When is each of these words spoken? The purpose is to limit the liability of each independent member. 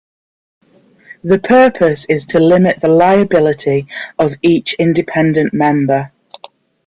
The 1.23 1.37
purpose 1.37 2.05
is 2.05 2.25
to 2.25 2.39
limit 2.39 2.81
the 2.81 2.87
liability 2.87 3.85
of 4.17 4.33
each 4.41 4.73
independent 4.79 5.53
member. 5.53 6.11